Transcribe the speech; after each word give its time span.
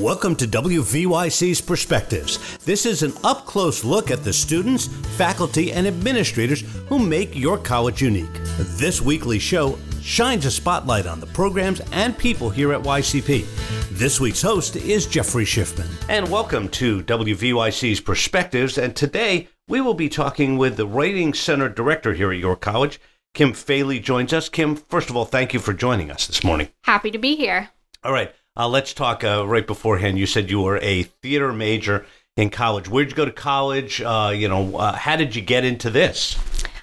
Welcome 0.00 0.34
to 0.36 0.46
WVYC's 0.46 1.60
Perspectives. 1.60 2.56
This 2.64 2.86
is 2.86 3.02
an 3.02 3.12
up 3.22 3.44
close 3.44 3.84
look 3.84 4.10
at 4.10 4.24
the 4.24 4.32
students, 4.32 4.86
faculty, 5.18 5.72
and 5.72 5.86
administrators 5.86 6.62
who 6.88 6.98
make 6.98 7.36
your 7.36 7.58
college 7.58 8.00
unique. 8.00 8.32
This 8.78 9.02
weekly 9.02 9.38
show 9.38 9.78
shines 10.00 10.46
a 10.46 10.50
spotlight 10.50 11.06
on 11.06 11.20
the 11.20 11.26
programs 11.26 11.82
and 11.92 12.16
people 12.16 12.48
here 12.48 12.72
at 12.72 12.80
YCP. 12.82 13.44
This 13.90 14.18
week's 14.18 14.40
host 14.40 14.74
is 14.76 15.06
Jeffrey 15.06 15.44
Schiffman. 15.44 15.90
And 16.08 16.30
welcome 16.30 16.70
to 16.70 17.02
WVYC's 17.02 18.00
Perspectives. 18.00 18.78
And 18.78 18.96
today 18.96 19.48
we 19.68 19.82
will 19.82 19.92
be 19.92 20.08
talking 20.08 20.56
with 20.56 20.78
the 20.78 20.86
Writing 20.86 21.34
Center 21.34 21.68
Director 21.68 22.14
here 22.14 22.32
at 22.32 22.38
York 22.38 22.62
College. 22.62 22.98
Kim 23.34 23.52
Fahle 23.52 24.00
joins 24.00 24.32
us. 24.32 24.48
Kim, 24.48 24.76
first 24.76 25.10
of 25.10 25.16
all, 25.18 25.26
thank 25.26 25.52
you 25.52 25.60
for 25.60 25.74
joining 25.74 26.10
us 26.10 26.26
this 26.26 26.42
morning. 26.42 26.68
Happy 26.84 27.10
to 27.10 27.18
be 27.18 27.36
here. 27.36 27.68
All 28.02 28.12
right. 28.12 28.32
Uh, 28.60 28.68
let's 28.68 28.92
talk 28.92 29.24
uh, 29.24 29.42
right 29.48 29.66
beforehand. 29.66 30.18
You 30.18 30.26
said 30.26 30.50
you 30.50 30.60
were 30.60 30.76
a 30.82 31.04
theater 31.04 31.50
major 31.50 32.04
in 32.36 32.50
college. 32.50 32.90
Where'd 32.90 33.08
you 33.08 33.16
go 33.16 33.24
to 33.24 33.32
college? 33.32 34.02
Uh, 34.02 34.34
you 34.36 34.50
know, 34.50 34.76
uh, 34.76 34.92
how 34.92 35.16
did 35.16 35.34
you 35.34 35.40
get 35.40 35.64
into 35.64 35.88
this? 35.88 36.36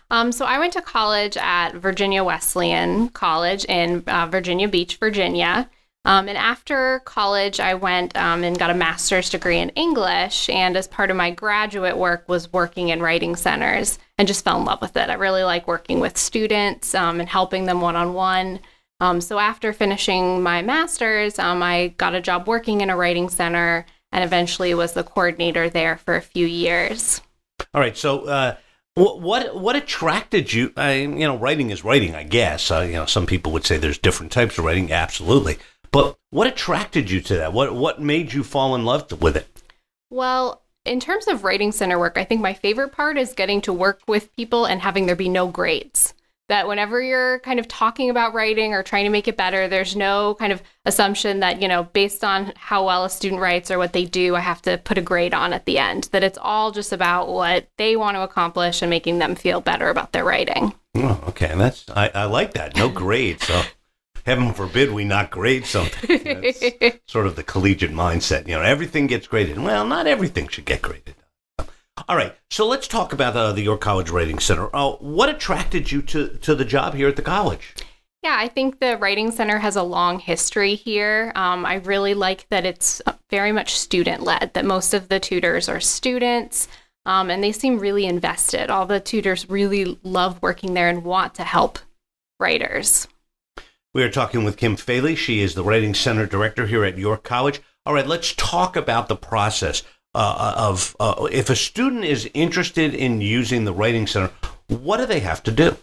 Um, 0.10 0.32
so 0.32 0.46
I 0.46 0.58
went 0.58 0.74
to 0.74 0.82
college 0.82 1.38
at 1.38 1.74
Virginia 1.76 2.24
Wesleyan 2.24 3.10
College 3.10 3.64
in 3.66 4.04
uh, 4.08 4.26
Virginia 4.26 4.68
Beach, 4.68 4.98
Virginia. 4.98 5.70
Um, 6.04 6.28
and 6.28 6.36
after 6.36 7.02
college, 7.06 7.60
I 7.60 7.76
went 7.76 8.18
um, 8.18 8.44
and 8.44 8.58
got 8.58 8.72
a 8.72 8.74
master's 8.74 9.30
degree 9.30 9.60
in 9.60 9.70
English. 9.70 10.50
And 10.50 10.76
as 10.76 10.88
part 10.88 11.12
of 11.12 11.16
my 11.16 11.30
graduate 11.30 11.96
work, 11.96 12.28
was 12.28 12.52
working 12.52 12.90
in 12.90 13.04
writing 13.04 13.36
centers 13.36 14.00
and 14.18 14.28
just 14.28 14.44
fell 14.44 14.58
in 14.58 14.66
love 14.66 14.82
with 14.82 14.98
it. 14.98 15.12
I 15.12 15.14
really 15.14 15.44
like 15.44 15.68
working 15.68 16.00
with 16.00 16.18
students 16.18 16.96
um, 16.96 17.20
and 17.20 17.30
helping 17.30 17.66
them 17.66 17.82
one 17.82 17.96
on 17.96 18.16
one. 18.16 18.62
Um, 19.00 19.22
so 19.22 19.38
after 19.38 19.74
finishing 19.74 20.42
my 20.42 20.62
master's, 20.62 21.38
um, 21.38 21.62
I 21.62 21.90
got 21.98 22.16
a 22.16 22.22
job 22.22 22.48
working 22.48 22.82
in 22.82 22.90
a 22.90 22.98
writing 22.98 23.30
center 23.30 23.86
and 24.12 24.24
eventually 24.24 24.74
was 24.74 24.94
the 24.94 25.04
coordinator 25.04 25.70
there 25.70 25.98
for 25.98 26.16
a 26.16 26.22
few 26.22 26.48
years. 26.48 27.22
All 27.74 27.82
right. 27.82 27.96
So, 27.96 28.26
uh, 28.26 28.56
what 28.96 29.56
what 29.56 29.76
attracted 29.76 30.52
you? 30.52 30.74
I, 30.76 30.94
you 30.94 31.20
know, 31.20 31.38
writing 31.38 31.70
is 31.70 31.84
writing, 31.84 32.16
I 32.16 32.24
guess. 32.24 32.72
Uh, 32.72 32.82
you 32.82 32.94
know, 32.94 33.06
some 33.06 33.28
people 33.28 33.52
would 33.52 33.66
say 33.66 33.78
there's 33.78 34.00
different 34.00 34.32
types 34.32 34.58
of 34.58 34.66
writing. 34.66 34.92
Absolutely. 34.92 35.58
But 35.92 36.18
what 36.32 36.48
attracted 36.48 37.12
you 37.12 37.22
to 37.22 37.36
that? 37.36 37.54
What 37.54 37.76
what 37.76 38.02
made 38.02 38.34
you 38.34 38.44
fall 38.44 38.74
in 38.74 38.86
love 38.86 39.22
with 39.22 39.38
it? 39.38 39.48
Well, 40.10 40.64
in 40.84 41.00
terms 41.00 41.28
of 41.28 41.44
writing 41.44 41.72
center 41.72 42.00
work, 42.00 42.18
I 42.18 42.24
think 42.24 42.42
my 42.42 42.56
favorite 42.56 42.92
part 42.92 43.18
is 43.18 43.34
getting 43.34 43.62
to 43.62 43.74
work 43.74 44.02
with 44.08 44.36
people 44.36 44.66
and 44.66 44.82
having 44.82 45.06
there 45.06 45.16
be 45.16 45.30
no 45.30 45.48
grades 45.48 46.16
that 46.50 46.68
whenever 46.68 47.02
you're 47.02 47.40
kind 47.40 47.60
of 47.60 47.68
talking 47.68 48.10
about 48.10 48.34
writing 48.34 48.74
or 48.74 48.82
trying 48.82 49.04
to 49.04 49.10
make 49.10 49.28
it 49.28 49.36
better, 49.36 49.68
there's 49.68 49.96
no 49.96 50.36
kind 50.36 50.54
of 50.54 50.62
assumption 50.86 51.42
that, 51.42 51.62
you 51.62 51.68
know, 51.68 51.84
based 51.84 52.24
on 52.24 52.54
how 52.56 52.86
well 52.86 53.04
a 53.04 53.10
student 53.10 53.42
writes 53.42 53.70
or 53.70 53.78
what 53.78 53.94
they 53.94 54.06
do, 54.06 54.36
I 54.36 54.40
have 54.40 54.62
to 54.64 54.78
put 54.78 54.98
a 54.98 55.02
grade 55.02 55.34
on 55.34 55.52
at 55.52 55.66
the 55.66 55.78
end. 55.78 56.10
That 56.14 56.24
it's 56.24 56.38
all 56.42 56.72
just 56.72 56.94
about 56.94 57.28
what 57.28 57.68
they 57.78 57.96
want 57.98 58.16
to 58.16 58.22
accomplish 58.22 58.82
and 58.82 58.90
making 58.90 59.20
them 59.20 59.36
feel 59.36 59.60
better 59.60 59.90
about 59.90 60.14
their 60.14 60.24
writing. 60.24 60.74
Oh, 60.96 61.22
okay. 61.28 61.50
And 61.50 61.60
that's 61.60 61.86
I, 61.90 62.10
I 62.14 62.24
like 62.26 62.54
that. 62.54 62.78
No 62.78 62.90
grade. 62.90 63.42
So 63.42 63.62
heaven 64.26 64.54
forbid 64.54 64.92
we 64.92 65.04
not 65.04 65.32
grade 65.32 65.66
something. 65.66 66.24
That's 66.24 67.00
sort 67.08 67.28
of 67.28 67.36
the 67.36 67.44
collegiate 67.44 67.92
mindset. 67.92 68.48
You 68.48 68.56
know, 68.56 68.62
everything 68.62 69.08
gets 69.08 69.28
graded. 69.28 69.60
Well, 69.60 69.86
not 69.86 70.08
everything 70.08 70.48
should 70.48 70.66
get 70.66 70.82
graded. 70.82 71.16
All 72.08 72.16
right, 72.16 72.36
so 72.52 72.68
let's 72.68 72.88
talk 72.88 73.12
about 73.12 73.36
uh, 73.36 73.52
the 73.52 73.64
York 73.64 73.82
College 73.82 74.10
Writing 74.10 74.40
Center. 74.40 74.70
Uh, 74.76 74.92
what 74.94 75.30
attracted 75.30 75.92
you 75.92 76.02
to, 76.04 76.30
to 76.38 76.54
the 76.54 76.66
job 76.66 76.94
here 76.94 77.08
at 77.08 77.16
the 77.16 77.22
college? 77.22 77.74
Yeah, 78.24 78.36
I 78.38 78.48
think 78.48 78.80
the 78.80 78.98
Writing 78.98 79.32
Center 79.32 79.58
has 79.58 79.76
a 79.76 79.84
long 79.84 80.20
history 80.20 80.76
here. 80.76 81.32
Um, 81.36 81.66
I 81.66 81.76
really 81.76 82.14
like 82.14 82.48
that 82.50 82.66
it's 82.66 83.02
very 83.30 83.52
much 83.52 83.78
student 83.78 84.24
led, 84.24 84.54
that 84.54 84.66
most 84.66 84.94
of 84.94 85.10
the 85.10 85.20
tutors 85.20 85.68
are 85.70 85.80
students. 85.80 86.68
Um, 87.06 87.30
and 87.30 87.44
they 87.44 87.54
seem 87.54 87.80
really 87.80 88.06
invested. 88.06 88.70
All 88.70 88.86
the 88.86 89.00
tutors 89.00 89.50
really 89.50 89.98
love 90.04 90.42
working 90.42 90.74
there 90.74 90.90
and 90.90 91.04
want 91.04 91.36
to 91.36 91.44
help 91.44 91.80
writers. 92.40 93.08
We 93.94 94.04
are 94.04 94.12
talking 94.12 94.44
with 94.44 94.58
Kim 94.58 94.76
Fahle. 94.76 95.16
She 95.16 95.42
is 95.42 95.56
the 95.56 95.64
Writing 95.64 95.94
Center 95.94 96.26
Director 96.26 96.68
here 96.68 96.84
at 96.84 96.98
York 96.98 97.24
College. 97.24 97.62
All 97.86 97.94
right, 97.94 98.06
let's 98.06 98.34
talk 98.34 98.76
about 98.76 99.08
the 99.08 99.16
process 99.16 99.84
uh, 100.16 100.54
of 100.58 100.96
uh, 101.00 101.28
if 101.32 101.50
a 101.50 101.56
student 101.56 102.04
is 102.04 102.30
interested 102.34 102.94
in 102.94 103.22
using 103.22 103.66
the 103.66 103.74
writing 103.74 104.08
center, 104.08 104.32
what 104.68 104.98
do 104.98 105.06
they 105.06 105.20
have 105.20 105.44
to 105.44 105.52
do? 105.52 105.78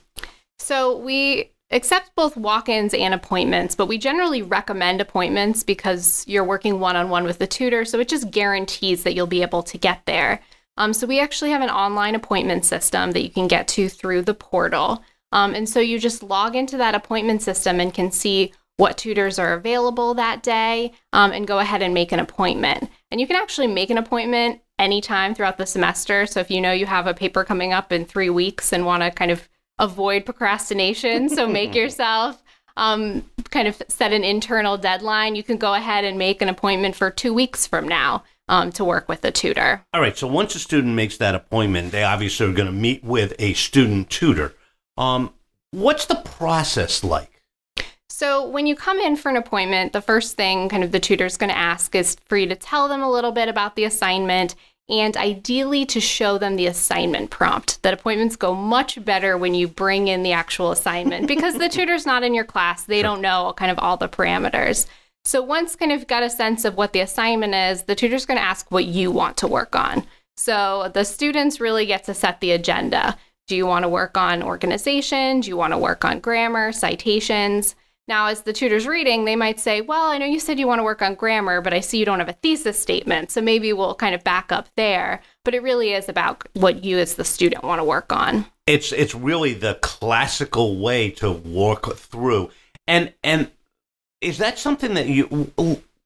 So 0.58 0.96
we 0.98 1.50
accept 1.70 2.14
both 2.14 2.36
walk-ins 2.36 2.94
and 2.94 3.14
appointments, 3.14 3.74
but 3.74 3.86
we 3.86 3.98
generally 3.98 4.42
recommend 4.42 5.00
appointments 5.00 5.62
because 5.62 6.24
you're 6.26 6.44
working 6.44 6.78
one-on-one 6.78 7.24
with 7.24 7.38
the 7.38 7.46
tutor, 7.46 7.84
so 7.84 7.98
it 7.98 8.08
just 8.08 8.30
guarantees 8.30 9.02
that 9.02 9.14
you'll 9.14 9.26
be 9.26 9.42
able 9.42 9.62
to 9.64 9.78
get 9.78 10.04
there. 10.06 10.41
Um, 10.76 10.92
so 10.92 11.06
we 11.06 11.20
actually 11.20 11.50
have 11.50 11.62
an 11.62 11.70
online 11.70 12.14
appointment 12.14 12.64
system 12.64 13.12
that 13.12 13.22
you 13.22 13.30
can 13.30 13.48
get 13.48 13.68
to 13.68 13.88
through 13.88 14.22
the 14.22 14.34
portal. 14.34 15.02
Um, 15.32 15.54
and 15.54 15.68
so 15.68 15.80
you 15.80 15.98
just 15.98 16.22
log 16.22 16.54
into 16.54 16.76
that 16.76 16.94
appointment 16.94 17.42
system 17.42 17.80
and 17.80 17.92
can 17.92 18.12
see 18.12 18.52
what 18.76 18.98
tutors 18.98 19.38
are 19.38 19.52
available 19.52 20.14
that 20.14 20.42
day 20.42 20.92
um, 21.12 21.32
and 21.32 21.46
go 21.46 21.58
ahead 21.58 21.82
and 21.82 21.94
make 21.94 22.12
an 22.12 22.18
appointment. 22.18 22.90
And 23.10 23.20
you 23.20 23.26
can 23.26 23.36
actually 23.36 23.68
make 23.68 23.90
an 23.90 23.98
appointment 23.98 24.60
anytime 24.78 25.34
throughout 25.34 25.58
the 25.58 25.66
semester. 25.66 26.26
So 26.26 26.40
if 26.40 26.50
you 26.50 26.60
know 26.60 26.72
you 26.72 26.86
have 26.86 27.06
a 27.06 27.14
paper 27.14 27.44
coming 27.44 27.72
up 27.72 27.92
in 27.92 28.04
three 28.04 28.30
weeks 28.30 28.72
and 28.72 28.84
want 28.84 29.02
to 29.02 29.10
kind 29.10 29.30
of 29.30 29.48
avoid 29.78 30.24
procrastination, 30.24 31.28
so 31.28 31.46
make 31.48 31.74
yourself 31.74 32.42
um, 32.76 33.30
kind 33.50 33.68
of 33.68 33.80
set 33.88 34.12
an 34.12 34.24
internal 34.24 34.76
deadline, 34.76 35.36
you 35.36 35.44
can 35.44 35.56
go 35.56 35.74
ahead 35.74 36.04
and 36.04 36.18
make 36.18 36.42
an 36.42 36.48
appointment 36.48 36.96
for 36.96 37.10
two 37.10 37.32
weeks 37.32 37.66
from 37.66 37.86
now. 37.86 38.24
Um, 38.46 38.72
to 38.72 38.84
work 38.84 39.08
with 39.08 39.24
a 39.24 39.30
tutor. 39.30 39.86
All 39.94 40.02
right. 40.02 40.18
So 40.18 40.26
once 40.26 40.54
a 40.54 40.58
student 40.58 40.94
makes 40.94 41.16
that 41.16 41.34
appointment, 41.34 41.92
they 41.92 42.04
obviously 42.04 42.46
are 42.46 42.52
going 42.52 42.66
to 42.66 42.72
meet 42.72 43.02
with 43.02 43.34
a 43.38 43.54
student 43.54 44.10
tutor. 44.10 44.52
Um, 44.98 45.32
what's 45.70 46.04
the 46.04 46.16
process 46.16 47.02
like? 47.02 47.34
So, 48.16 48.47
when 48.47 48.69
you 48.69 48.76
come 48.76 49.00
in 49.00 49.16
for 49.16 49.28
an 49.28 49.36
appointment, 49.36 49.92
the 49.92 50.00
first 50.00 50.36
thing 50.36 50.69
kind 50.69 50.84
of 50.84 50.92
the 50.92 51.00
tutor's 51.00 51.36
going 51.36 51.50
to 51.50 51.58
ask 51.58 51.97
is 51.97 52.16
for 52.26 52.36
you 52.36 52.47
to 52.47 52.54
tell 52.54 52.86
them 52.86 53.02
a 53.02 53.10
little 53.10 53.32
bit 53.32 53.48
about 53.48 53.75
the 53.75 53.82
assignment 53.82 54.54
and 54.88 55.16
ideally 55.16 55.84
to 55.86 55.98
show 55.98 56.38
them 56.38 56.54
the 56.54 56.69
assignment 56.69 57.30
prompt. 57.30 57.82
That 57.82 57.92
appointments 57.92 58.36
go 58.36 58.54
much 58.54 59.04
better 59.04 59.36
when 59.36 59.53
you 59.53 59.66
bring 59.66 60.06
in 60.06 60.22
the 60.22 60.30
actual 60.30 60.70
assignment 60.70 61.26
because 61.34 61.58
the 61.58 61.69
tutor's 61.69 62.06
not 62.06 62.22
in 62.22 62.34
your 62.34 62.44
class. 62.44 62.84
They 62.84 63.03
don't 63.03 63.20
know 63.20 63.53
kind 63.56 63.72
of 63.72 63.80
all 63.80 63.97
the 63.97 64.08
parameters. 64.08 64.86
So, 65.24 65.42
once 65.42 65.74
kind 65.74 65.91
of 65.91 66.06
got 66.06 66.22
a 66.22 66.30
sense 66.30 66.64
of 66.64 66.76
what 66.76 66.92
the 66.92 67.00
assignment 67.00 67.54
is, 67.56 67.82
the 67.82 67.97
tutor's 67.97 68.26
going 68.26 68.38
to 68.38 68.44
ask 68.44 68.70
what 68.70 68.84
you 68.84 69.10
want 69.10 69.36
to 69.38 69.48
work 69.48 69.74
on. 69.74 70.06
So, 70.36 70.88
the 70.94 71.04
students 71.04 71.58
really 71.58 71.84
get 71.84 72.04
to 72.04 72.14
set 72.14 72.41
the 72.41 72.53
agenda. 72.53 73.19
Do 73.48 73.56
you 73.56 73.66
want 73.66 73.82
to 73.82 73.88
work 73.88 74.16
on 74.16 74.41
organization? 74.41 75.41
Do 75.41 75.48
you 75.48 75.56
want 75.56 75.72
to 75.72 75.78
work 75.78 76.04
on 76.04 76.20
grammar, 76.20 76.70
citations? 76.70 77.74
Now, 78.06 78.26
as 78.26 78.42
the 78.42 78.53
tutor's 78.53 78.87
reading, 78.87 79.25
they 79.25 79.37
might 79.37 79.59
say, 79.59 79.81
Well, 79.81 80.10
I 80.10 80.19
know 80.19 80.26
you 80.26 80.38
said 80.38 80.59
you 80.59 80.66
want 80.66 80.78
to 80.78 80.84
work 80.84 81.00
on 81.00 81.15
grammar, 81.15 81.60
but 81.60 81.72
I 81.72 81.81
see 81.81 81.98
you 81.98 82.04
don't 82.04 82.19
have 82.19 82.28
a 82.28 82.34
thesis 82.34 82.78
statement. 82.78 83.31
So 83.31 83.41
maybe 83.41 83.72
we'll 83.72 83.94
kind 83.94 84.15
of 84.15 84.22
back 84.22 84.53
up 84.53 84.69
there. 84.76 85.22
But 85.44 85.54
it 85.54 85.62
really 85.62 85.92
is 85.92 86.09
about 86.09 86.47
what 86.53 86.84
you 86.84 86.98
as 86.98 87.15
the 87.15 87.25
student 87.25 87.65
want 87.65 87.81
to 87.81 87.84
work 87.84 88.12
on. 88.12 88.47
It's 88.66 88.92
it's 88.92 89.15
really 89.15 89.54
the 89.54 89.75
classical 89.81 90.78
way 90.78 91.10
to 91.12 91.32
work 91.32 91.97
through. 91.97 92.50
And 92.87 93.15
and 93.22 93.50
is 94.21 94.38
that 94.38 94.59
something 94.59 94.94
that 94.94 95.06
you 95.06 95.54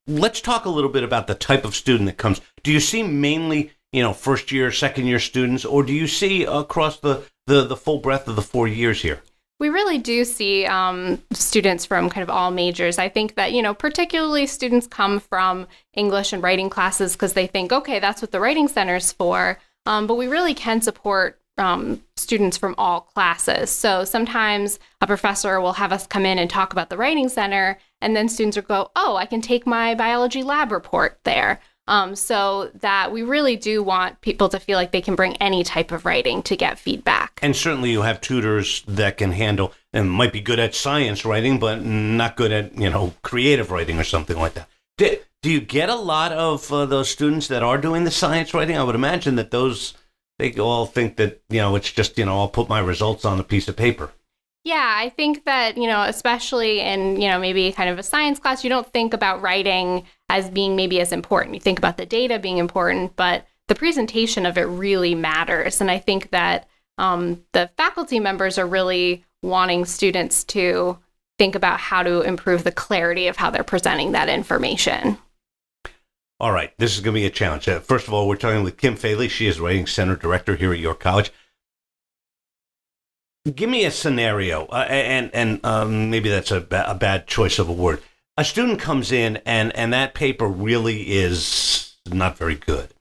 let's 0.09 0.41
talk 0.41 0.65
a 0.65 0.71
little 0.71 0.91
bit 0.91 1.05
about 1.05 1.27
the 1.27 1.35
type 1.35 1.65
of 1.65 1.77
student 1.77 2.07
that 2.07 2.17
comes. 2.17 2.41
Do 2.63 2.73
you 2.73 2.81
see 2.81 3.03
mainly, 3.03 3.73
you 3.93 4.03
know, 4.03 4.13
first 4.13 4.51
year, 4.51 4.73
second 4.73 5.07
year 5.07 5.19
students, 5.19 5.65
or 5.65 5.83
do 5.83 5.93
you 5.93 6.07
see 6.07 6.45
across 6.45 6.99
the, 6.99 7.25
the, 7.47 7.65
the 7.65 7.77
full 7.77 7.99
breadth 7.99 8.27
of 8.27 8.35
the 8.35 8.43
four 8.43 8.67
years 8.67 9.03
here? 9.03 9.23
We 9.61 9.71
really 9.71 9.99
do 9.99 10.25
see 10.25 10.67
um, 10.67 11.21
students 11.33 11.85
from 11.85 12.11
kind 12.11 12.23
of 12.23 12.31
all 12.31 12.51
majors. 12.51 12.99
I 12.99 13.09
think 13.09 13.35
that, 13.35 13.53
you 13.53 13.61
know, 13.61 13.75
particularly 13.75 14.47
students 14.47 14.87
come 14.87 15.19
from 15.19 15.67
English 15.95 16.33
and 16.33 16.43
writing 16.43 16.71
classes 16.71 17.15
because 17.15 17.33
they 17.33 17.49
think, 17.49 17.73
okay, 17.73 17.99
that's 17.99 18.23
what 18.23 18.31
the 18.31 18.41
Writing 18.41 18.69
Center's 18.69 19.11
for. 19.11 19.59
Um, 19.85 20.07
but 20.07 20.15
we 20.15 20.29
really 20.29 20.55
can 20.55 20.81
support 20.81 21.41
um, 21.57 22.05
students 22.17 22.57
from 22.57 22.75
all 22.79 23.01
classes. 23.01 23.69
So 23.71 24.05
sometimes 24.05 24.79
a 25.01 25.07
professor 25.07 25.61
will 25.61 25.73
have 25.73 25.93
us 25.93 26.07
come 26.07 26.25
in 26.25 26.39
and 26.39 26.49
talk 26.49 26.73
about 26.73 26.89
the 26.89 26.97
Writing 26.97 27.29
Center, 27.29 27.79
and 28.01 28.15
then 28.15 28.29
students 28.29 28.57
will 28.57 28.63
go, 28.63 28.91
oh, 28.95 29.17
I 29.17 29.27
can 29.27 29.41
take 29.41 29.67
my 29.67 29.97
biology 29.97 30.45
lab 30.45 30.71
report 30.71 31.19
there. 31.25 31.61
Um, 31.89 32.15
so 32.17 32.71
that 32.81 33.13
we 33.13 33.23
really 33.23 33.57
do 33.57 33.83
want 33.83 34.21
people 34.21 34.51
to 34.51 34.61
feel 34.61 34.77
like 34.77 34.93
they 34.93 35.01
can 35.01 35.15
bring 35.15 35.37
any 35.39 35.65
type 35.65 35.91
of 35.91 36.05
writing 36.05 36.43
to 36.43 36.55
get 36.55 36.79
feedback. 36.79 37.41
And 37.41 37.57
certainly 37.57 37.91
you 37.91 38.03
have 38.03 38.21
tutors 38.21 38.83
that 38.87 39.17
can 39.17 39.33
handle 39.33 39.73
and 39.95 40.11
might 40.11 40.35
be 40.35 40.43
good 40.43 40.59
at 40.59 40.75
science 40.75 41.25
writing, 41.25 41.59
but 41.59 41.83
not 41.83 42.37
good 42.37 42.53
at, 42.53 42.79
you 42.79 42.91
know, 42.91 43.15
creative 43.23 43.71
writing 43.71 43.99
or 43.99 44.05
something 44.05 44.37
like 44.37 44.53
that. 44.53 44.69
Do, 44.99 45.17
do 45.43 45.51
you 45.51 45.63
get 45.63 45.89
a 45.89 45.95
lot 45.95 46.31
of 46.31 46.71
uh, 46.71 46.85
those 46.85 47.09
students 47.09 47.49
that 47.49 47.63
are 47.63 47.79
doing 47.79 48.05
the 48.05 48.11
science 48.11 48.53
writing? 48.53 48.77
I 48.77 48.85
would 48.85 48.95
imagine 48.95 49.37
that 49.37 49.51
those, 49.51 49.95
they 50.39 50.53
all 50.59 50.85
think 50.85 51.17
that, 51.17 51.41
you 51.49 51.61
know, 51.61 51.75
it's 51.75 51.91
just, 51.91 52.19
you 52.19 52.27
know, 52.27 52.39
I'll 52.39 52.49
put 52.49 52.69
my 52.69 52.81
results 52.81 53.25
on 53.25 53.41
a 53.41 53.45
piece 53.45 53.67
of 53.67 53.77
paper. 53.77 54.11
Yeah, 54.69 54.97
I 54.99 55.09
think 55.09 55.47
that, 55.47 55.79
you 55.79 55.87
know, 55.87 56.03
especially 56.03 56.81
in, 56.81 57.19
you 57.19 57.27
know, 57.27 57.39
maybe 57.39 57.73
kind 57.73 57.89
of 57.89 57.99
a 57.99 58.03
science 58.03 58.39
class, 58.39 58.63
you 58.63 58.69
don't 58.69 58.87
think 58.93 59.15
about 59.15 59.41
writing 59.41 60.05
as 60.29 60.51
being 60.51 60.77
maybe 60.77 61.01
as 61.01 61.11
important. 61.11 61.55
You 61.55 61.61
think 61.63 61.79
about 61.79 61.97
the 61.97 62.05
data 62.05 62.39
being 62.39 62.59
important, 62.59 63.17
but 63.17 63.47
the 63.69 63.75
presentation 63.75 64.45
of 64.45 64.59
it 64.59 64.65
really 64.65 65.15
matters. 65.15 65.81
And 65.81 65.91
I 65.91 65.99
think 65.99 66.33
that 66.33 66.69
um, 66.99 67.43
the 67.53 67.71
faculty 67.79 68.21
members 68.21 68.59
are 68.59 68.67
really 68.67 69.25
wanting 69.43 69.87
students 69.87 70.45
to 70.45 70.99
think 71.39 71.55
about 71.55 71.81
how 71.81 72.03
to 72.03 72.21
improve 72.21 72.65
the 72.65 72.71
clarity 72.71 73.27
of 73.27 73.39
how 73.39 73.49
they're 73.49 73.65
presenting 73.65 74.13
that 74.13 74.29
information. 74.29 75.17
All 76.41 76.53
right, 76.53 76.77
this 76.77 76.95
is 76.95 77.01
going 77.01 77.15
to 77.15 77.21
be 77.23 77.27
a 77.27 77.31
challenge. 77.31 77.67
Uh, 77.71 77.81
first 77.81 78.07
of 78.07 78.13
all, 78.13 78.29
we're 78.29 78.37
talking 78.37 78.65
with 78.65 78.77
Kim 78.77 78.97
Fahle. 78.97 79.31
She 79.31 79.47
is 79.47 79.61
Writing 79.61 79.87
Center 79.87 80.15
Director 80.15 80.57
here 80.57 80.75
at 80.75 80.79
York 80.79 81.01
College. 81.01 81.33
Give 83.55 83.71
me 83.71 83.85
a 83.85 83.91
scenario, 83.91 84.67
uh, 84.67 84.87
and 84.89 85.31
and 85.33 85.65
um, 85.65 86.11
maybe 86.11 86.29
that's 86.29 86.51
a, 86.51 86.61
ba- 86.61 86.91
a 86.91 86.95
bad 86.95 87.27
choice 87.27 87.59
of 87.59 87.69
a 87.69 87.73
word. 87.73 88.03
A 88.37 88.45
student 88.45 88.81
comes 88.81 89.13
in, 89.13 89.39
and 89.47 89.75
and 89.77 89.93
that 89.93 90.15
paper 90.15 90.47
really 90.47 91.13
is 91.13 91.97
not 92.07 92.37
very 92.37 92.57
good. 92.57 92.95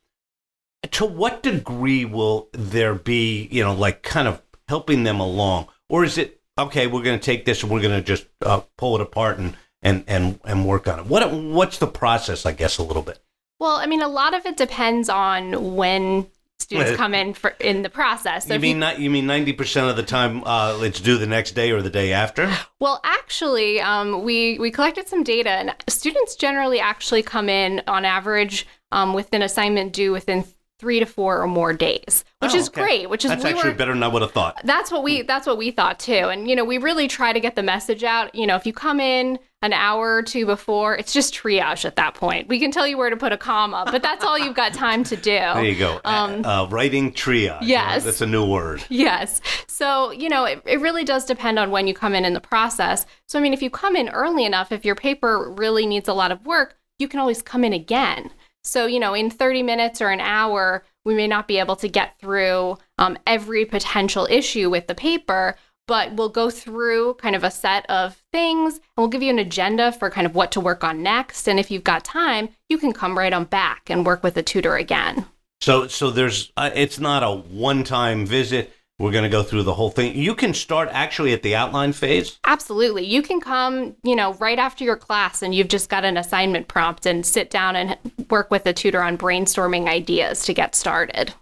To 0.91 1.05
what 1.05 1.43
degree 1.43 2.05
will 2.05 2.49
there 2.53 2.93
be, 2.93 3.47
you 3.51 3.63
know, 3.63 3.73
like 3.73 4.03
kind 4.03 4.27
of 4.27 4.41
helping 4.67 5.03
them 5.03 5.19
along, 5.19 5.67
or 5.89 6.03
is 6.03 6.17
it 6.17 6.39
okay? 6.57 6.87
We're 6.87 7.03
going 7.03 7.19
to 7.19 7.25
take 7.25 7.45
this 7.45 7.63
and 7.63 7.71
we're 7.71 7.81
going 7.81 7.99
to 7.99 8.05
just 8.05 8.25
uh, 8.41 8.61
pull 8.77 8.95
it 8.95 9.01
apart 9.01 9.39
and 9.39 9.57
and 9.81 10.03
and 10.07 10.39
and 10.45 10.65
work 10.65 10.87
on 10.87 10.99
it. 10.99 11.05
What 11.07 11.33
what's 11.33 11.79
the 11.79 11.87
process? 11.87 12.45
I 12.45 12.51
guess 12.51 12.77
a 12.77 12.83
little 12.83 13.03
bit. 13.03 13.19
Well, 13.59 13.77
I 13.77 13.87
mean, 13.87 14.01
a 14.01 14.07
lot 14.07 14.35
of 14.35 14.45
it 14.45 14.55
depends 14.55 15.09
on 15.09 15.75
when 15.75 16.27
students 16.59 16.95
come 16.95 17.13
in 17.13 17.33
for 17.33 17.49
in 17.59 17.81
the 17.81 17.89
process. 17.89 18.47
So 18.47 18.55
you 18.55 18.59
mean 18.59 18.75
you, 18.75 18.79
not, 18.79 18.99
you 18.99 19.09
mean 19.09 19.25
ninety 19.25 19.53
percent 19.53 19.89
of 19.89 19.95
the 19.95 20.03
time 20.03 20.43
uh, 20.45 20.79
it's 20.81 20.99
due 20.99 21.17
the 21.17 21.27
next 21.27 21.51
day 21.51 21.71
or 21.71 21.81
the 21.81 21.89
day 21.89 22.13
after? 22.13 22.51
Well, 22.79 22.99
actually, 23.03 23.81
um, 23.81 24.23
we 24.23 24.59
we 24.59 24.71
collected 24.71 25.07
some 25.07 25.23
data, 25.23 25.49
and 25.49 25.75
students 25.87 26.35
generally 26.35 26.79
actually 26.79 27.23
come 27.23 27.49
in 27.49 27.81
on 27.87 28.05
average 28.05 28.67
um, 28.91 29.13
with 29.13 29.33
an 29.33 29.41
assignment 29.41 29.93
due 29.93 30.11
within 30.11 30.45
three 30.79 30.99
to 30.99 31.05
four 31.05 31.41
or 31.41 31.47
more 31.47 31.73
days, 31.73 32.23
which 32.39 32.53
oh, 32.53 32.57
is 32.57 32.67
okay. 32.69 32.81
great. 32.81 33.09
Which 33.09 33.25
is 33.25 33.29
that's 33.29 33.43
we 33.43 33.49
actually 33.49 33.71
were, 33.71 33.75
better 33.75 33.93
than 33.93 34.03
I 34.03 34.07
would 34.07 34.21
have 34.21 34.31
thought. 34.31 34.61
That's 34.63 34.91
what 34.91 35.03
we 35.03 35.23
that's 35.23 35.47
what 35.47 35.57
we 35.57 35.71
thought 35.71 35.99
too. 35.99 36.13
And 36.13 36.47
you 36.47 36.55
know, 36.55 36.65
we 36.65 36.77
really 36.77 37.07
try 37.07 37.33
to 37.33 37.39
get 37.39 37.55
the 37.55 37.63
message 37.63 38.03
out. 38.03 38.33
You 38.35 38.45
know, 38.45 38.55
if 38.55 38.65
you 38.65 38.73
come 38.73 38.99
in 38.99 39.39
an 39.61 39.73
hour 39.73 40.15
or 40.15 40.21
two 40.21 40.45
before, 40.45 40.95
it's 40.95 41.11
just 41.11 41.33
triage 41.33 41.83
at 41.83 41.95
that 41.95 42.13
point. 42.13 42.47
We 42.47 42.59
can 42.59 42.71
tell 42.71 42.85
you 42.85 42.97
where 42.97 43.09
to 43.09 43.17
put 43.17 43.31
a 43.31 43.37
comma, 43.37 43.85
but 43.91 44.03
that's 44.03 44.23
all 44.23 44.37
you've 44.37 44.55
got 44.55 44.73
time 44.73 45.03
to 45.05 45.15
do. 45.15 45.31
There 45.31 45.63
you 45.63 45.77
go. 45.77 45.99
Um, 46.05 46.45
uh, 46.45 46.67
writing 46.67 47.11
triage. 47.11 47.59
Yes, 47.63 48.03
that's 48.03 48.21
a 48.21 48.27
new 48.27 48.45
word. 48.45 48.83
Yes. 48.89 49.41
So 49.67 50.11
you 50.11 50.29
know, 50.29 50.45
it, 50.45 50.61
it 50.65 50.79
really 50.79 51.03
does 51.03 51.25
depend 51.25 51.59
on 51.59 51.71
when 51.71 51.87
you 51.87 51.93
come 51.93 52.13
in 52.13 52.25
in 52.25 52.33
the 52.33 52.41
process. 52.41 53.05
So 53.27 53.39
I 53.39 53.41
mean, 53.41 53.53
if 53.53 53.61
you 53.61 53.69
come 53.69 53.95
in 53.95 54.09
early 54.09 54.45
enough, 54.45 54.71
if 54.71 54.85
your 54.85 54.95
paper 54.95 55.53
really 55.57 55.85
needs 55.85 56.07
a 56.07 56.13
lot 56.13 56.31
of 56.31 56.45
work, 56.45 56.77
you 56.99 57.07
can 57.07 57.19
always 57.19 57.41
come 57.41 57.63
in 57.63 57.73
again. 57.73 58.31
So, 58.67 58.85
you 58.85 58.99
know, 58.99 59.13
in 59.13 59.29
30 59.29 59.63
minutes 59.63 60.01
or 60.01 60.09
an 60.09 60.19
hour, 60.19 60.83
we 61.05 61.15
may 61.15 61.27
not 61.27 61.47
be 61.47 61.57
able 61.57 61.77
to 61.77 61.87
get 61.87 62.19
through 62.19 62.77
um, 62.97 63.17
every 63.25 63.63
potential 63.63 64.27
issue 64.29 64.69
with 64.69 64.87
the 64.87 64.95
paper, 64.95 65.55
but 65.87 66.13
we'll 66.13 66.29
go 66.29 66.49
through 66.49 67.15
kind 67.15 67.35
of 67.35 67.43
a 67.43 67.51
set 67.51 67.89
of 67.89 68.21
things 68.31 68.75
and 68.75 68.83
we'll 68.97 69.07
give 69.07 69.23
you 69.23 69.31
an 69.31 69.39
agenda 69.39 69.91
for 69.91 70.09
kind 70.09 70.27
of 70.27 70.35
what 70.35 70.51
to 70.51 70.59
work 70.59 70.83
on 70.83 71.01
next. 71.01 71.47
And 71.47 71.59
if 71.59 71.71
you've 71.71 71.83
got 71.83 72.03
time, 72.03 72.49
you 72.69 72.77
can 72.77 72.93
come 72.93 73.17
right 73.17 73.33
on 73.33 73.45
back 73.45 73.89
and 73.89 74.05
work 74.05 74.23
with 74.23 74.35
the 74.35 74.43
tutor 74.43 74.75
again. 74.75 75.25
So, 75.61 75.87
so 75.87 76.11
there's, 76.11 76.51
uh, 76.55 76.69
it's 76.75 76.99
not 76.99 77.23
a 77.23 77.31
one 77.31 77.83
time 77.83 78.25
visit. 78.25 78.71
We're 78.99 79.11
going 79.11 79.23
to 79.23 79.29
go 79.29 79.43
through 79.43 79.63
the 79.63 79.75
whole 79.75 79.91
thing. 79.91 80.15
You 80.15 80.33
can 80.33 80.55
start 80.55 80.89
actually 80.91 81.31
at 81.31 81.43
the 81.43 81.55
outline 81.55 81.93
phase. 81.93 82.39
Absolutely. 82.45 83.05
You 83.05 83.21
can 83.21 83.39
come, 83.39 83.95
you 84.03 84.15
know, 84.15 84.33
right 84.35 84.57
after 84.57 84.83
your 84.83 84.97
class 84.97 85.43
and 85.43 85.53
you've 85.53 85.67
just 85.67 85.87
got 85.87 86.03
an 86.03 86.17
assignment 86.17 86.67
prompt 86.67 87.05
and 87.05 87.23
sit 87.23 87.51
down 87.51 87.75
and 87.75 87.95
work 88.31 88.49
with 88.49 88.63
the 88.63 88.73
tutor 88.73 89.03
on 89.03 89.15
brainstorming 89.15 89.87
ideas 89.87 90.45
to 90.45 90.53
get 90.53 90.73
started. 90.73 91.33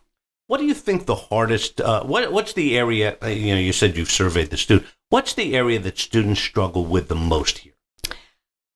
What 0.48 0.60
do 0.60 0.66
you 0.66 0.74
think 0.74 1.06
the 1.06 1.16
hardest? 1.16 1.82
Uh, 1.82 2.04
what 2.04 2.32
What's 2.32 2.54
the 2.54 2.78
area? 2.78 3.18
Uh, 3.22 3.28
you 3.28 3.54
know, 3.54 3.60
you 3.60 3.74
said 3.74 3.98
you've 3.98 4.12
surveyed 4.12 4.52
the 4.52 4.58
student. 4.58 4.88
What's 5.10 5.34
the 5.34 5.56
area 5.56 5.80
that 5.80 5.98
students 5.98 6.42
struggle 6.42 6.86
with 6.86 7.08
the 7.08 7.16
most 7.16 7.60
here? 7.60 7.74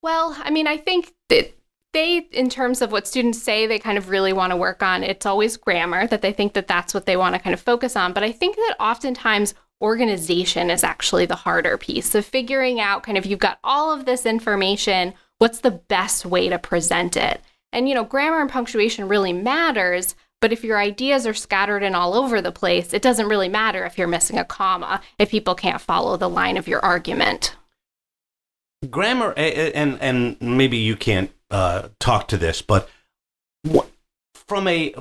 Well, 0.01 0.35
I 0.39 0.49
mean, 0.49 0.67
I 0.67 0.77
think 0.77 1.13
that 1.29 1.53
they 1.93 2.17
in 2.31 2.49
terms 2.49 2.81
of 2.81 2.91
what 2.91 3.07
students 3.07 3.41
say 3.41 3.65
they 3.65 3.79
kind 3.79 3.97
of 3.97 4.09
really 4.09 4.33
want 4.33 4.51
to 4.51 4.57
work 4.57 4.83
on 4.83 5.03
it's 5.03 5.25
always 5.25 5.57
grammar 5.57 6.05
that 6.07 6.21
they 6.21 6.31
think 6.31 6.53
that 6.53 6.67
that's 6.67 6.93
what 6.93 7.05
they 7.05 7.17
want 7.17 7.33
to 7.33 7.41
kind 7.41 7.53
of 7.53 7.59
focus 7.59 7.95
on 7.95 8.13
but 8.13 8.23
i 8.23 8.31
think 8.31 8.55
that 8.55 8.75
oftentimes 8.79 9.53
organization 9.81 10.69
is 10.69 10.83
actually 10.83 11.25
the 11.25 11.35
harder 11.35 11.77
piece 11.77 12.13
of 12.13 12.25
figuring 12.25 12.79
out 12.79 13.03
kind 13.03 13.17
of 13.17 13.25
you've 13.25 13.39
got 13.39 13.59
all 13.63 13.91
of 13.91 14.05
this 14.05 14.25
information 14.25 15.13
what's 15.39 15.61
the 15.61 15.71
best 15.71 16.25
way 16.25 16.47
to 16.47 16.59
present 16.59 17.17
it 17.17 17.41
and 17.73 17.89
you 17.89 17.95
know 17.95 18.03
grammar 18.03 18.41
and 18.41 18.51
punctuation 18.51 19.07
really 19.07 19.33
matters 19.33 20.15
but 20.41 20.53
if 20.53 20.63
your 20.63 20.79
ideas 20.79 21.27
are 21.27 21.33
scattered 21.33 21.83
and 21.83 21.95
all 21.95 22.13
over 22.13 22.41
the 22.41 22.51
place 22.51 22.93
it 22.93 23.01
doesn't 23.01 23.29
really 23.29 23.49
matter 23.49 23.85
if 23.85 23.97
you're 23.97 24.07
missing 24.07 24.37
a 24.37 24.45
comma 24.45 25.01
if 25.17 25.29
people 25.29 25.55
can't 25.55 25.81
follow 25.81 26.17
the 26.17 26.29
line 26.29 26.57
of 26.57 26.67
your 26.67 26.83
argument 26.83 27.55
grammar 28.89 29.33
and 29.37 29.99
and 30.01 30.37
maybe 30.41 30.77
you 30.77 30.95
can't 30.95 31.31
uh, 31.51 31.89
talk 31.99 32.27
to 32.29 32.37
this, 32.37 32.61
but 32.61 32.89
from 34.33 34.67
a 34.67 34.93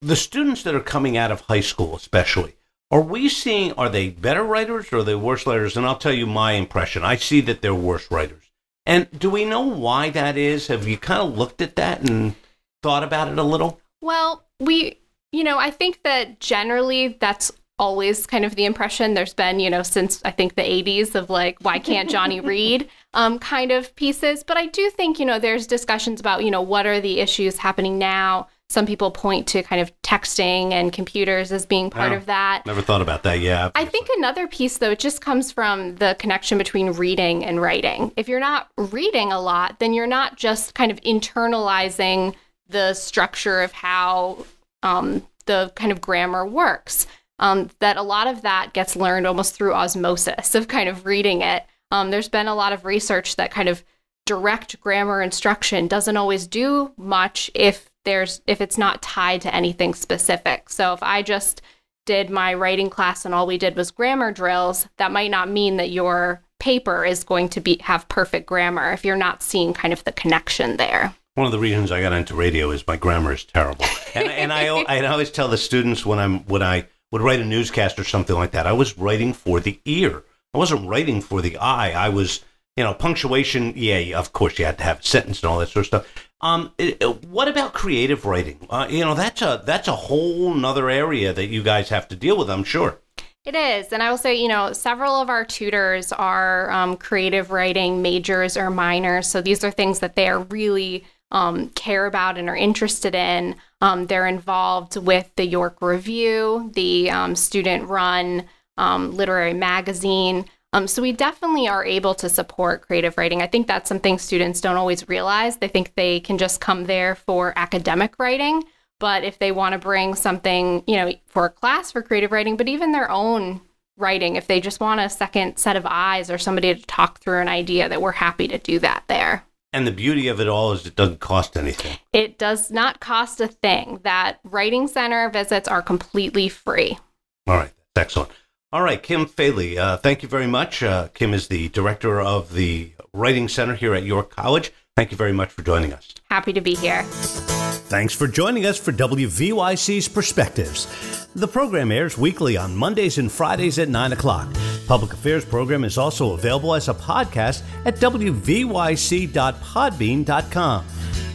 the 0.00 0.16
students 0.16 0.62
that 0.64 0.74
are 0.74 0.80
coming 0.80 1.16
out 1.16 1.30
of 1.30 1.42
high 1.42 1.60
school, 1.60 1.96
especially, 1.96 2.56
are 2.90 3.00
we 3.00 3.28
seeing 3.28 3.72
are 3.72 3.88
they 3.88 4.08
better 4.08 4.42
writers 4.42 4.92
or 4.92 4.98
are 4.98 5.02
they 5.02 5.14
worse 5.14 5.46
writers? 5.46 5.76
And 5.76 5.86
I'll 5.86 5.96
tell 5.96 6.12
you 6.12 6.26
my 6.26 6.52
impression. 6.52 7.04
I 7.04 7.16
see 7.16 7.40
that 7.42 7.62
they're 7.62 7.74
worse 7.74 8.10
writers. 8.10 8.50
And 8.84 9.08
do 9.16 9.30
we 9.30 9.44
know 9.44 9.60
why 9.60 10.10
that 10.10 10.36
is? 10.36 10.66
Have 10.66 10.88
you 10.88 10.98
kind 10.98 11.22
of 11.22 11.38
looked 11.38 11.62
at 11.62 11.76
that 11.76 12.08
and 12.08 12.34
thought 12.82 13.04
about 13.04 13.28
it 13.28 13.38
a 13.38 13.44
little? 13.44 13.80
Well, 14.02 14.44
we, 14.60 14.98
you 15.30 15.44
know, 15.44 15.58
I 15.58 15.70
think 15.70 16.02
that 16.02 16.40
generally 16.40 17.16
that's 17.20 17.52
always 17.78 18.26
kind 18.26 18.44
of 18.44 18.54
the 18.54 18.64
impression 18.64 19.14
there's 19.14 19.34
been, 19.34 19.58
you 19.58 19.70
know, 19.70 19.82
since 19.82 20.20
I 20.24 20.30
think 20.30 20.54
the 20.54 20.62
80s 20.62 21.14
of 21.14 21.30
like, 21.30 21.58
why 21.62 21.78
can't 21.78 22.10
Johnny 22.10 22.40
read 22.54 22.88
um, 23.14 23.38
kind 23.38 23.72
of 23.72 23.94
pieces. 23.96 24.44
But 24.44 24.56
I 24.56 24.66
do 24.66 24.90
think, 24.90 25.18
you 25.18 25.26
know, 25.26 25.38
there's 25.38 25.66
discussions 25.66 26.20
about, 26.20 26.44
you 26.44 26.50
know, 26.50 26.62
what 26.62 26.86
are 26.86 27.00
the 27.00 27.20
issues 27.20 27.56
happening 27.56 27.98
now. 27.98 28.48
Some 28.68 28.86
people 28.86 29.10
point 29.10 29.46
to 29.48 29.62
kind 29.62 29.82
of 29.82 29.92
texting 30.02 30.72
and 30.72 30.92
computers 30.92 31.52
as 31.52 31.66
being 31.66 31.90
part 31.90 32.12
oh, 32.12 32.16
of 32.16 32.26
that. 32.26 32.64
Never 32.64 32.80
thought 32.80 33.02
about 33.02 33.22
that. 33.24 33.40
Yeah. 33.40 33.70
I 33.74 33.84
think 33.84 34.08
another 34.16 34.46
piece, 34.46 34.78
though, 34.78 34.92
it 34.92 34.98
just 34.98 35.20
comes 35.20 35.52
from 35.52 35.96
the 35.96 36.16
connection 36.18 36.56
between 36.56 36.92
reading 36.92 37.44
and 37.44 37.60
writing. 37.60 38.12
If 38.16 38.28
you're 38.28 38.40
not 38.40 38.68
reading 38.78 39.30
a 39.30 39.40
lot, 39.40 39.78
then 39.78 39.92
you're 39.92 40.06
not 40.06 40.36
just 40.36 40.74
kind 40.74 40.90
of 40.90 41.00
internalizing 41.02 42.34
the 42.72 42.94
structure 42.94 43.60
of 43.60 43.72
how 43.72 44.44
um, 44.82 45.26
the 45.46 45.72
kind 45.74 45.92
of 45.92 46.00
grammar 46.00 46.46
works 46.46 47.06
um, 47.38 47.70
that 47.80 47.96
a 47.96 48.02
lot 48.02 48.26
of 48.26 48.42
that 48.42 48.72
gets 48.72 48.96
learned 48.96 49.26
almost 49.26 49.54
through 49.54 49.74
osmosis 49.74 50.54
of 50.54 50.68
kind 50.68 50.88
of 50.88 51.06
reading 51.06 51.42
it. 51.42 51.64
Um, 51.90 52.10
there's 52.10 52.28
been 52.28 52.48
a 52.48 52.54
lot 52.54 52.72
of 52.72 52.84
research 52.84 53.36
that 53.36 53.50
kind 53.50 53.68
of 53.68 53.84
direct 54.26 54.80
grammar 54.80 55.20
instruction 55.20 55.88
doesn't 55.88 56.16
always 56.16 56.46
do 56.46 56.92
much 56.96 57.50
if 57.54 57.90
there's 58.04 58.40
if 58.46 58.60
it's 58.60 58.78
not 58.78 59.02
tied 59.02 59.40
to 59.42 59.54
anything 59.54 59.92
specific. 59.94 60.70
So 60.70 60.92
if 60.92 61.02
I 61.02 61.22
just 61.22 61.62
did 62.06 62.30
my 62.30 62.54
writing 62.54 62.90
class 62.90 63.24
and 63.24 63.34
all 63.34 63.46
we 63.46 63.58
did 63.58 63.76
was 63.76 63.90
grammar 63.90 64.32
drills, 64.32 64.88
that 64.98 65.12
might 65.12 65.30
not 65.30 65.50
mean 65.50 65.76
that 65.76 65.90
your 65.90 66.42
paper 66.60 67.04
is 67.04 67.24
going 67.24 67.48
to 67.48 67.60
be 67.60 67.78
have 67.82 68.08
perfect 68.08 68.46
grammar 68.46 68.92
if 68.92 69.04
you're 69.04 69.16
not 69.16 69.42
seeing 69.42 69.72
kind 69.72 69.92
of 69.92 70.04
the 70.04 70.12
connection 70.12 70.76
there. 70.76 71.14
One 71.34 71.46
of 71.46 71.52
the 71.52 71.58
reasons 71.58 71.90
I 71.90 72.02
got 72.02 72.12
into 72.12 72.34
radio 72.34 72.70
is 72.72 72.86
my 72.86 72.96
grammar 72.96 73.32
is 73.32 73.44
terrible, 73.44 73.86
and, 74.14 74.28
and 74.28 74.52
I 74.52 74.66
I 74.66 75.04
always 75.06 75.30
tell 75.30 75.48
the 75.48 75.56
students 75.56 76.04
when 76.04 76.18
I'm 76.18 76.40
when 76.44 76.62
I 76.62 76.86
would 77.10 77.22
write 77.22 77.40
a 77.40 77.44
newscast 77.44 77.98
or 77.98 78.04
something 78.04 78.36
like 78.36 78.50
that, 78.50 78.66
I 78.66 78.72
was 78.72 78.98
writing 78.98 79.32
for 79.32 79.58
the 79.58 79.80
ear. 79.86 80.24
I 80.52 80.58
wasn't 80.58 80.86
writing 80.86 81.22
for 81.22 81.40
the 81.40 81.56
eye. 81.56 81.92
I 81.92 82.10
was, 82.10 82.44
you 82.76 82.84
know, 82.84 82.92
punctuation. 82.92 83.72
Yeah, 83.76 84.18
of 84.18 84.34
course 84.34 84.58
you 84.58 84.66
had 84.66 84.76
to 84.78 84.84
have 84.84 85.00
a 85.00 85.02
sentence 85.02 85.42
and 85.42 85.50
all 85.50 85.58
that 85.60 85.70
sort 85.70 85.84
of 85.84 85.86
stuff. 85.86 86.28
Um, 86.42 86.72
it, 86.76 86.98
it, 87.00 87.24
what 87.24 87.48
about 87.48 87.72
creative 87.72 88.26
writing? 88.26 88.66
Uh, 88.68 88.88
you 88.90 89.04
know, 89.04 89.14
that's 89.14 89.40
a 89.40 89.62
that's 89.64 89.88
a 89.88 89.96
whole 89.96 90.52
nother 90.52 90.90
area 90.90 91.32
that 91.32 91.46
you 91.46 91.62
guys 91.62 91.88
have 91.88 92.08
to 92.08 92.16
deal 92.16 92.36
with. 92.36 92.50
I'm 92.50 92.64
sure. 92.64 92.98
It 93.44 93.56
is. 93.56 93.92
And 93.92 94.02
I 94.02 94.10
will 94.10 94.18
say, 94.18 94.36
you 94.36 94.48
know, 94.48 94.72
several 94.72 95.16
of 95.16 95.28
our 95.28 95.44
tutors 95.44 96.12
are 96.12 96.70
um, 96.70 96.96
creative 96.96 97.50
writing 97.50 98.00
majors 98.00 98.56
or 98.56 98.70
minors. 98.70 99.26
So 99.26 99.40
these 99.40 99.64
are 99.64 99.70
things 99.70 99.98
that 99.98 100.14
they 100.14 100.28
are 100.28 100.40
really 100.44 101.04
um, 101.32 101.70
care 101.70 102.06
about 102.06 102.38
and 102.38 102.48
are 102.48 102.56
interested 102.56 103.14
in. 103.14 103.56
Um, 103.80 104.06
they're 104.06 104.28
involved 104.28 104.96
with 104.96 105.30
the 105.36 105.44
York 105.44 105.78
Review, 105.80 106.70
the 106.74 107.10
um, 107.10 107.34
student 107.34 107.88
run 107.88 108.44
um, 108.76 109.12
literary 109.12 109.54
magazine. 109.54 110.44
Um, 110.72 110.86
so 110.86 111.02
we 111.02 111.12
definitely 111.12 111.68
are 111.68 111.84
able 111.84 112.14
to 112.14 112.28
support 112.28 112.82
creative 112.82 113.18
writing. 113.18 113.42
I 113.42 113.46
think 113.46 113.66
that's 113.66 113.88
something 113.88 114.18
students 114.18 114.60
don't 114.60 114.76
always 114.76 115.08
realize. 115.08 115.56
They 115.56 115.68
think 115.68 115.94
they 115.94 116.20
can 116.20 116.38
just 116.38 116.60
come 116.60 116.84
there 116.84 117.14
for 117.14 117.52
academic 117.56 118.18
writing. 118.18 118.64
But 119.00 119.24
if 119.24 119.38
they 119.38 119.52
want 119.52 119.72
to 119.72 119.78
bring 119.78 120.14
something, 120.14 120.84
you 120.86 120.96
know, 120.96 121.12
for 121.26 121.46
a 121.46 121.50
class 121.50 121.90
for 121.90 122.02
creative 122.02 122.30
writing, 122.30 122.56
but 122.56 122.68
even 122.68 122.92
their 122.92 123.10
own 123.10 123.60
writing. 123.96 124.36
If 124.36 124.46
they 124.46 124.60
just 124.60 124.80
want 124.80 125.00
a 125.00 125.08
second 125.08 125.58
set 125.58 125.76
of 125.76 125.86
eyes 125.86 126.30
or 126.30 126.38
somebody 126.38 126.74
to 126.74 126.82
talk 126.86 127.20
through 127.20 127.40
an 127.40 127.48
idea, 127.48 127.88
that 127.88 128.00
we're 128.00 128.12
happy 128.12 128.48
to 128.48 128.58
do 128.58 128.78
that 128.78 129.04
there. 129.08 129.44
And 129.72 129.86
the 129.86 129.92
beauty 129.92 130.28
of 130.28 130.40
it 130.40 130.48
all 130.48 130.72
is 130.72 130.84
it 130.86 130.96
doesn't 130.96 131.20
cost 131.20 131.56
anything. 131.56 131.96
It 132.12 132.38
does 132.38 132.70
not 132.70 133.00
cost 133.00 133.40
a 133.40 133.48
thing. 133.48 134.00
That 134.04 134.38
Writing 134.44 134.86
Center 134.86 135.30
visits 135.30 135.66
are 135.66 135.82
completely 135.82 136.48
free. 136.48 136.98
All 137.46 137.56
right, 137.56 137.72
that's 137.94 138.10
excellent. 138.12 138.32
All 138.72 138.82
right, 138.82 139.02
Kim 139.02 139.26
Fahle, 139.26 139.78
uh, 139.78 139.96
thank 139.98 140.22
you 140.22 140.28
very 140.28 140.46
much. 140.46 140.82
Uh, 140.82 141.08
Kim 141.08 141.34
is 141.34 141.48
the 141.48 141.68
director 141.70 142.20
of 142.20 142.54
the 142.54 142.92
Writing 143.12 143.48
Center 143.48 143.74
here 143.74 143.94
at 143.94 144.04
York 144.04 144.30
College. 144.34 144.72
Thank 144.96 145.10
you 145.10 145.16
very 145.16 145.32
much 145.32 145.50
for 145.50 145.62
joining 145.62 145.92
us. 145.92 146.14
Happy 146.30 146.52
to 146.52 146.60
be 146.60 146.74
here. 146.74 147.02
Thanks 147.02 148.14
for 148.14 148.26
joining 148.26 148.64
us 148.64 148.78
for 148.78 148.92
WVYC's 148.92 150.08
Perspectives. 150.08 150.86
The 151.34 151.48
program 151.48 151.90
airs 151.92 152.16
weekly 152.16 152.56
on 152.56 152.76
Mondays 152.76 153.18
and 153.18 153.30
Fridays 153.30 153.78
at 153.78 153.88
9 153.88 154.12
o'clock. 154.12 154.48
Public 154.86 155.12
Affairs 155.12 155.44
program 155.44 155.84
is 155.84 155.98
also 155.98 156.32
available 156.34 156.74
as 156.74 156.88
a 156.88 156.94
podcast 156.94 157.62
at 157.84 157.96
wvyc.podbean.com. 157.96 160.86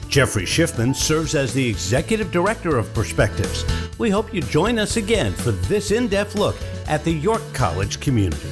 Jeffrey 0.10 0.44
Schiffman 0.44 0.96
serves 0.96 1.36
as 1.36 1.54
the 1.54 1.68
Executive 1.68 2.32
Director 2.32 2.77
of 2.77 2.94
Perspectives. 2.94 3.66
We 3.98 4.10
hope 4.10 4.34
you 4.34 4.42
join 4.42 4.80
us 4.80 4.96
again 4.98 5.34
for 5.34 5.51
this 5.51 5.92
in 5.92 6.08
depth 6.08 6.36
look 6.36 6.56
at 6.88 7.04
the 7.04 7.12
York 7.12 7.42
College 7.54 8.00
community. 8.00 8.50